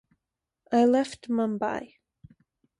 [0.71, 1.97] I left Mumbai.